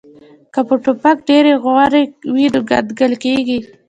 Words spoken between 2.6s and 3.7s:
کنګل کیږي